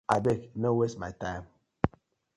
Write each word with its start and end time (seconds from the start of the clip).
Abeg! 0.09 0.49
No 0.55 0.73
waste 0.73 0.97
my 0.97 1.11
time. 1.11 1.45